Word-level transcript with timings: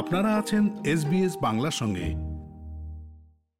আপনারা 0.00 0.30
আছেন 0.36 0.64
এসবিএস 0.86 1.34
বাংলার 1.46 1.70
সঙ্গে। 1.70 2.06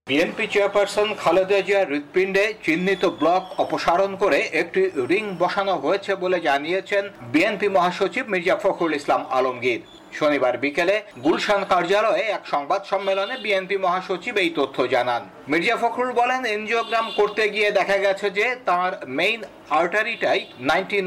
বিএনপি 0.07 0.45
চেয়ারপারসন 0.47 1.09
খালেদা 1.15 1.61
জিয়ার 1.61 1.91
হৃৎপিণ্ডে 1.93 2.45
চিহ্নিত 2.65 3.03
ব্লক 3.21 3.43
অপসারণ 3.59 4.11
করে 4.17 4.39
একটি 4.63 4.83
রিং 5.11 5.25
বসানো 5.39 5.75
হয়েছে 5.75 6.13
বলে 6.15 6.41
জানিয়েছেন 6.41 7.05
বিএনপি 7.33 7.69
মহাসচিব 7.69 8.25
মির্জা 8.29 8.57
ফখরুল 8.57 8.95
ইসলাম 8.95 9.23
আলমগীর। 9.31 9.81
শনিবার 10.19 10.55
বিকেলে 10.59 10.97
গুলশান 11.25 11.63
কার্যালয়ে 11.65 12.23
এক 12.37 12.45
সংবাদ 12.47 12.81
সম্মেলনে 12.85 13.35
বিএনপি 13.37 13.77
মহাসচিব 13.77 14.35
এই 14.37 14.51
তথ্য 14.59 14.77
জানান। 14.89 15.23
মির্জা 15.49 15.77
ফখরুল 15.77 16.11
বলেন, 16.13 16.41
এনজিওগ্রাম 16.57 17.07
করতে 17.17 17.43
গিয়ে 17.49 17.71
দেখা 17.71 17.99
গেছে 18.05 18.27
যে 18.39 18.47
তার 18.69 18.93
মেইন 19.19 19.41
আর্টারিটাই 19.81 20.41
নাইনটি 20.61 20.99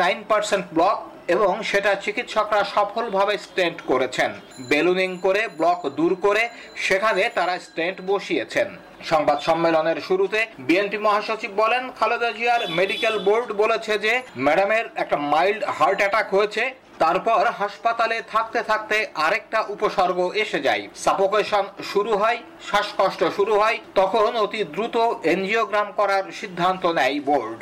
ব্লক 0.73 0.97
এবং 1.27 1.53
সেটা 1.63 1.91
চিকিৎসকরা 1.95 2.63
সফলভাবে 2.75 3.37
স্টেন্ট 3.37 3.79
করেছেন। 3.87 4.31
বেলুনিং 4.71 5.09
করে, 5.17 5.41
ব্লক 5.57 5.79
দূর 5.99 6.15
করে 6.15 6.43
সেখানে 6.75 7.29
তারা 7.37 7.59
স্টেন্ট 7.59 7.97
বসিয়েছেন। 8.01 8.67
সংবাদ 9.11 9.39
সম্মেলনের 9.41 9.99
শুরুতে 10.01 10.39
বিএনপি 10.59 10.97
মহাসচিব 10.97 11.51
বলেন, 11.61 11.83
খালেদা 11.99 12.31
জিয়ার 12.31 12.61
মেডিকেল 12.69 13.15
বোর্ড 13.19 13.49
বলেছে 13.61 13.97
যে, 14.05 14.21
ম্যাডামের 14.37 14.85
একটা 14.95 15.17
মাইল্ড 15.17 15.61
হার্ট 15.77 15.99
অ্যাটাক 16.01 16.27
হয়েছে, 16.35 16.63
তারপর 16.99 17.43
হাসপাতালে 17.59 18.21
থাকতে 18.33 18.59
থাকতে 18.63 18.97
আরেকটা 19.25 19.59
উপসর্গ 19.75 20.17
এসে 20.43 20.59
যায়। 20.61 20.87
সাপোকেশন 20.95 21.65
শুরু 21.91 22.11
হয়, 22.17 22.37
শ্বাসকষ্ট 22.69 23.23
শুরু 23.37 23.53
হয়, 23.61 23.77
তখন 23.95 24.35
অতি 24.43 24.63
দ্রুত 24.63 24.97
এনজিওগ্রাম 25.33 25.91
করার 25.99 26.23
সিদ্ধান্ত 26.39 26.85
নেয় 26.85 27.19
বোর্ড। 27.19 27.59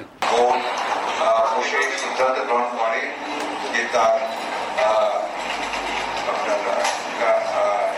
বসে 1.52 1.80
সিদ্ধান্ত 1.98 2.38
গ্রহণ 2.40 2.68
করে 2.78 3.02
যে 3.74 3.82
তার 3.94 4.12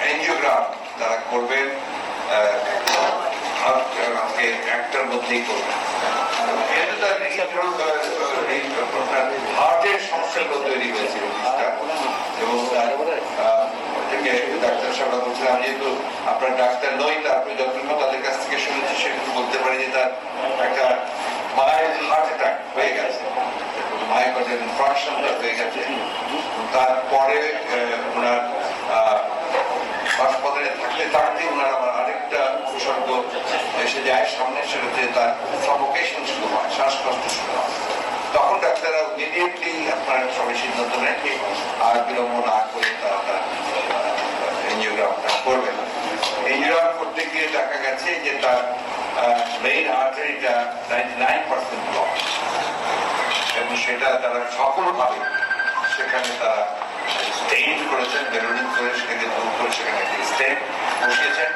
এনজিওগ্রাম 0.04 0.64
তারা 1.00 1.18
করবেন 1.32 1.66
আজকে 3.66 4.46
একটার 4.72 5.06
মধ্যেই 5.06 5.42
করবেন। 5.48 5.78
আপনার 16.28 16.52
ডাক্তার 16.58 16.92
নই 16.94 17.16
তারপরে 17.24 17.54
যতটুকু 17.56 17.94
তাদের 18.02 18.22
কাছ 18.24 18.36
থেকে 18.44 18.58
শুনেছি, 18.60 18.94
সেটুকু 19.04 19.30
বলতে 19.36 19.58
পারি 19.58 19.78
যে 19.78 19.88
তার 19.94 20.10
একটা 20.66 20.86
মাইল্ড 21.58 21.96
হার্ট 22.10 22.28
অ্যাটাক 22.28 22.56
হয়ে 22.76 22.92
গেছে 22.94 23.24
মায়োকার্ডিয়াল 24.10 24.62
ইনফ্রাকশনটা 24.62 25.30
হয়ে 25.40 25.56
গেছে 25.56 25.82
তারপরে 26.74 27.38
আহ, 27.54 28.18
ওনার 28.18 28.40
আহ, 28.92 29.18
হাসপাতালে 30.18 30.70
থাকতে 30.82 31.06
থাকতে 31.14 31.42
ওনার 31.54 31.70
আবার 31.74 31.92
আরেকটা 32.00 32.42
উপসর্গ 32.64 33.08
এসে 33.84 33.93
যায়, 34.06 34.26
সামনে 34.36 34.62
সেটাতে 34.72 35.02
তার 35.16 35.32
সাফোকেশন 35.66 36.22
শুরু 36.32 36.48
হয়, 36.54 36.70
শ্বাসকষ্ট 36.76 37.24
শুরু 37.38 37.52
হয়। 37.56 37.72
তখন 38.34 38.56
ডাক্তাররা 38.60 39.02
ইমিডিয়েটলি 39.14 39.74
আপনার 39.96 40.20
সবাই 40.38 40.56
সিদ্ধান্ত 40.62 40.94
নেন 40.98 41.18
যে 41.24 41.32
আর 41.86 41.96
বিলম্ব 42.08 42.36
না 42.48 42.58
করে 42.72 42.90
তারা 43.02 43.36
এনজিওগ্রামটা 44.70 45.30
করবে 45.46 45.70
এনজিওগ্রাম 46.48 46.92
করতে 47.00 47.22
গিয়ে 47.32 47.48
দেখা 47.56 47.78
গেছে 47.86 48.10
যে 48.26 48.34
তার 48.44 48.62
মেইন 49.64 49.86
আর্টারিটা 49.98 50.54
নাইনটি 50.90 51.16
নাইন 51.18 51.42
পার্সেন্ট 51.50 51.84
ব্লক 51.90 52.10
এবং 53.60 53.74
সেটা 53.86 54.08
তারা 54.24 54.40
সফলভাবে 54.58 55.20
সেখানে 55.96 56.30
তারা 56.42 56.62
স্টেইন 57.38 57.80
করেছেন 57.92 58.24
বেলুনিং 58.34 58.66
করে 58.76 58.92
সেটাকে 59.00 59.28
দূর 59.36 59.50
করে 59.58 59.72
সেখানে 59.78 60.00
একটি 60.06 60.22
স্টেপ 60.32 60.58
বসিয়েছেন 61.02 61.50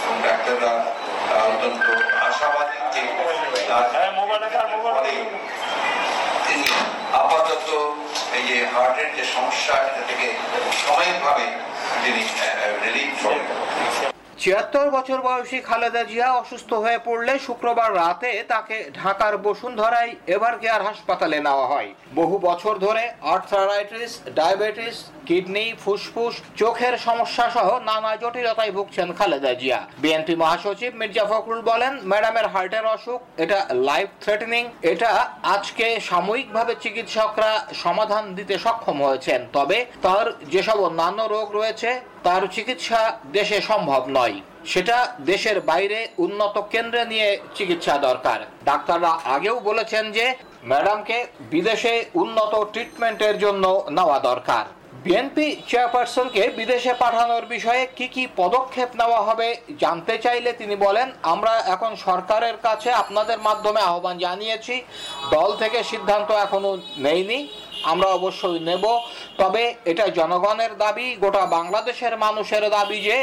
এবং 0.00 0.16
ডাক্তাররা 0.26 0.72
আহ, 0.74 1.48
অত্যন্ত 1.48 1.86
আশাবাদী 2.20 2.76
যে 2.94 3.02
তার 3.68 3.84
ফলে 4.84 5.14
তিনি 6.46 6.68
আপাতত 7.14 7.68
এই 8.38 8.41
যে 8.52 8.60
হার্টের 8.74 9.08
যে 9.16 9.24
সমস্যা 9.34 9.74
এটা 9.80 10.02
থেকে 10.08 10.26
সাময়িকভাবে 10.82 11.46
তিনি 12.02 12.22
রিলিফ 12.84 14.11
ছিয়াত্তর 14.42 14.88
বছর 14.96 15.18
বয়সী 15.28 15.58
খালেদা 15.68 16.02
জিয়া 16.10 16.28
অসুস্থ 16.42 16.70
হয়ে 16.84 16.98
পড়লে 17.06 17.32
শুক্রবার 17.46 17.90
রাতে 18.02 18.30
তাকে 18.52 18.76
ঢাকার 19.00 19.34
বসুন্ধরায় 19.46 20.12
এভার 20.34 20.54
কেয়ার 20.62 20.82
হাসপাতালে 20.88 21.38
নেওয়া 21.46 21.66
হয়। 21.72 21.90
বহু 22.18 22.36
বছর 22.48 22.74
ধরে 22.86 23.02
আর্থারাইটিস 23.34 24.12
ডায়াবেটিস, 24.38 24.96
কিডনি, 25.28 25.66
ফুসফুস, 25.82 26.34
চোখের 26.60 26.94
সমস্যা 27.06 27.46
সহ 27.54 27.68
নানা 27.88 28.12
জটিলতায় 28.22 28.72
ভুগছেন 28.76 29.08
খালেদা 29.18 29.52
জিয়া। 29.60 29.80
বিএনপি 30.02 30.34
মহাসচিব 30.42 30.92
মির্জা 31.00 31.24
ফখরুল 31.30 31.60
বলেন, 31.70 31.92
ম্যাডামের 32.10 32.46
হার্টের 32.52 32.84
অসুখ, 32.94 33.18
এটা 33.42 33.58
লাইফ 33.88 34.08
থ্রেটেনিং 34.22 34.62
এটা 34.92 35.10
আজকে 35.54 35.86
সাময়িকভাবে 36.10 36.72
চিকিৎসকরা 36.84 37.52
সমাধান 37.84 38.24
দিতে 38.38 38.54
সক্ষম 38.64 38.96
হয়েছেন। 39.06 39.40
তবে 39.56 39.78
তার 40.04 40.26
যেসব 40.52 40.78
অন্যান্য 40.88 41.18
রোগ 41.34 41.48
রয়েছে 41.60 41.90
তার 42.24 42.42
চিকিৎসা 42.54 43.00
দেশে 43.32 43.58
সম্ভব 43.60 44.02
নয়। 44.18 44.36
সেটা 44.72 44.96
দেশের 45.30 45.58
বাইরে 45.60 45.98
উন্নত 46.24 46.56
কেন্দ্রে 46.72 47.02
নিয়ে 47.12 47.28
চিকিৎসা 47.54 47.94
দরকার। 47.98 48.38
ডাক্তাররা 48.64 49.12
আগেও 49.34 49.56
বলেছেন 49.60 50.04
যে, 50.12 50.26
ম্যাডামকে 50.70 51.18
বিদেশে 51.52 51.94
উন্নত 52.22 52.52
ট্রিটমেন্টের 52.72 53.38
জন্য 53.38 53.64
নেওয়া 53.96 54.18
দরকার। 54.30 54.64
বিএনপি 55.04 55.46
চেয়ারপারসনকে 55.68 56.42
বিদেশে 56.58 56.92
পাঠানোর 57.02 57.44
বিষয়ে 57.46 57.82
কি 57.96 58.06
কি 58.14 58.24
পদক্ষেপ 58.36 58.90
নেওয়া 59.00 59.20
হবে 59.28 59.48
জানতে 59.82 60.14
চাইলে 60.24 60.50
তিনি 60.52 60.74
বলেন, 60.76 61.08
আমরা 61.32 61.52
এখন 61.74 61.92
সরকারের 62.06 62.56
কাছে 62.66 62.90
আপনাদের 63.02 63.38
মাধ্যমে 63.38 63.80
আহ্বান 63.90 64.16
জানিয়েছি। 64.18 64.74
দল 65.30 65.50
থেকে 65.56 65.78
সিদ্ধান্ত 65.90 66.28
এখনও 66.44 66.72
নেইনি। 66.96 67.38
আমরা 67.90 68.08
অবশ্যই 68.18 68.60
নেব। 68.68 68.84
তবে 69.40 69.62
এটা 69.90 70.04
জনগণের 70.18 70.72
দাবি, 70.82 71.06
গোটা 71.22 71.42
বাংলাদেশের 71.56 72.14
মানুষের 72.24 72.64
দাবি 72.76 72.98
যে 73.08 73.16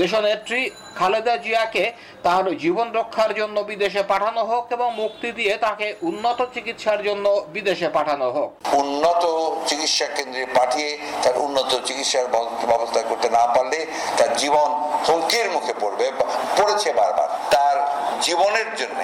দেশনেত্রী 0.00 0.60
খালেদা 0.98 1.34
জিয়াকে 1.44 1.84
তার 2.26 2.44
জীবন 2.64 2.86
রক্ষার 2.98 3.32
জন্য 3.40 3.56
বিদেশে 3.70 4.02
পাঠানো 4.12 4.42
হোক 4.50 4.64
এবং 4.76 4.88
মুক্তি 5.02 5.28
দিয়ে 5.38 5.52
তাকে 5.66 5.86
উন্নত 6.08 6.38
চিকিৎসার 6.54 7.00
জন্য 7.02 7.26
বিদেশে 7.54 7.88
পাঠানো 7.96 8.26
হোক। 8.36 8.50
উন্নত 8.82 9.22
চিকিৎসা 9.68 10.06
কেন্দ্রে 10.16 10.44
পাঠিয়ে 10.58 10.90
তার 11.22 11.36
উন্নত 11.46 11.70
চিকিৎসার 11.88 12.26
ব্যবস্থা 12.70 13.00
করতে 13.10 13.28
না 13.36 13.44
পারলে 13.54 13.78
তার 14.18 14.30
জীবন 14.40 14.68
হুমকির 15.06 15.46
মুখে 15.54 15.74
পড়বে, 15.82 16.06
পড়েছে 16.58 16.90
বারবার। 16.98 17.28
তার 17.54 17.76
জীবনের 18.26 18.68
জন্য, 18.80 19.00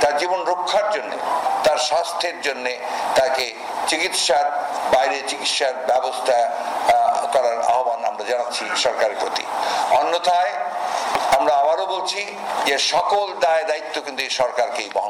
তার 0.00 0.14
জীবন 0.20 0.40
রক্ষার 0.52 0.86
জন্য, 0.96 1.12
তার 1.64 1.78
স্বাস্থ্যের 1.88 2.36
জন্য, 2.46 2.66
তাকে 3.18 3.46
চিকিৎসার 3.90 4.46
বাইরে 4.94 5.18
চিকিৎসার 5.30 5.74
ব্যবস্থা 5.90 6.36
করার 7.34 7.58
আহ্বান 7.74 8.00
আমরা 8.10 8.24
জানাচ্ছি 8.30 8.64
সরকারের 8.84 9.16
প্রতি। 9.22 9.44
অন্যথায় 10.00 10.52
আমরা 11.38 11.52
আবারও 11.62 11.86
বলছি 11.94 12.20
যে 12.68 12.74
সকল 12.92 13.26
দায় 13.44 13.64
দায়িত্ব 13.70 13.96
কিন্তু 14.06 14.20
এই 14.26 14.32
সরকারকেই 14.40 14.88
বহন 14.96 15.09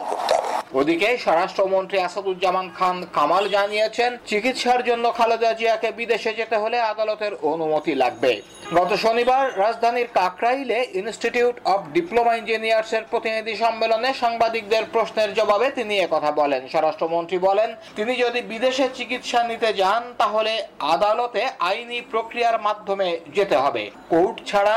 ওদিকে 0.78 1.08
স্বরাষ্ট্রমন্ত্রী 1.24 1.98
আসাদুজ্জামান 1.98 2.66
খান 2.78 2.96
কামাল 3.16 3.44
জানিয়েছেন, 3.56 4.10
চিকিৎসার 4.30 4.80
জন্য 4.88 5.04
খালেদা 5.18 5.50
জিয়াকে 5.58 5.88
বিদেশে 5.98 6.32
যেতে 6.34 6.56
হলে 6.62 6.78
আদালতের 6.92 7.32
অনুমতি 7.52 7.92
লাগবে। 7.94 8.32
গত 8.78 8.90
শনিবার 9.04 9.44
রাজধানীর 9.64 10.08
কাকরাইলে 10.18 10.78
ইনস্টিটিউট 11.00 11.56
অব 11.64 11.80
ডিপ্লোমা 11.96 12.32
ইঞ্জিনিয়ার্স 12.36 12.90
এর 12.96 13.04
প্রতিনিধি 13.10 13.54
সম্মেলনে 13.56 14.10
সাংবাদিকদের 14.22 14.84
প্রশ্নের 14.94 15.30
জবাবে 15.34 15.68
তিনি 15.78 15.94
কথা 16.14 16.30
বলেন। 16.40 16.62
স্বরাষ্ট্রমন্ত্রী 16.72 17.38
বলেন, 17.48 17.70
তিনি 17.96 18.12
যদি 18.24 18.40
বিদেশে 18.52 18.86
চিকিৎসা 18.98 19.40
নিতে 19.42 19.70
যান, 19.80 20.02
তাহলে 20.18 20.52
আদালতে 20.94 21.42
আইনি 21.70 21.98
প্রক্রিয়ার 22.12 22.62
মাধ্যমে 22.66 23.08
যেতে 23.36 23.56
হবে। 23.56 23.82
কোর্ট 24.12 24.36
ছাড়া 24.46 24.76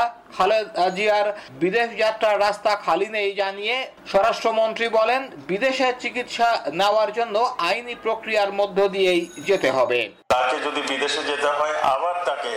জিয়ার 0.96 1.28
বিদেশ 1.62 1.88
যাত্রার 2.02 2.36
রাস্তা 2.46 2.72
খালি 2.84 3.08
নেই 3.16 3.30
জানিয়ে 3.42 3.76
স্বরাষ্ট্রমন্ত্রী 4.12 4.86
বলেন, 4.98 5.22
বিদেশে 5.50 5.88
চিকিৎসা 6.02 6.48
নেওয়ার 6.80 7.10
জন্য 7.18 7.36
আইনি 7.68 7.94
প্রক্রিয়ার 8.04 8.50
মধ্য 8.60 8.78
দিয়েই 8.94 9.22
যেতে 9.48 9.68
হবে। 9.76 10.00
তাকে 10.34 10.56
যদি 10.66 10.80
বিদেশে 10.90 11.22
যেতে 11.30 11.48
হয়, 11.58 11.74
আবার 11.94 12.16
তাকে 12.28 12.52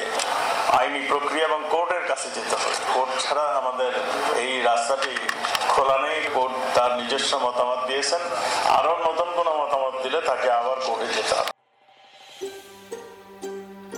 আইনি 0.79 1.01
প্রক্রিয়া 1.11 1.45
এবং 1.49 1.61
কোর্টের 1.73 2.03
কাছে 2.09 2.27
যেতে 2.37 2.55
হবে। 2.61 2.75
কোর্ট 2.95 3.11
ছাড়া 3.25 3.45
আমাদের 3.61 3.91
এই 4.43 4.53
রাস্তাটি 4.69 5.13
খোলা 5.73 5.97
নেই। 6.05 6.21
কোর্ট 6.35 6.53
তার 6.75 6.91
নিজস্ব 6.99 7.31
মতামত 7.45 7.79
দিয়েছেন। 7.89 8.21
আরও 8.77 8.93
নতুন 9.07 9.29
কোনো 9.37 9.51
মতামত 9.61 9.93
দিলে 10.03 10.19
তাকে 10.29 10.47
আবার 10.59 10.77
কোর্টে 10.87 11.07
যেতে 11.17 11.33
হবে। 11.37 11.56